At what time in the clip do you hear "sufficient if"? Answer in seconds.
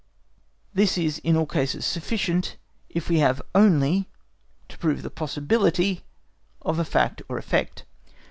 1.85-3.07